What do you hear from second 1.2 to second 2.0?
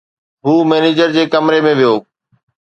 ڪمري ۾ ويو